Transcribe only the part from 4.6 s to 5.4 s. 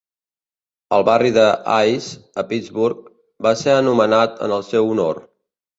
el seu honor.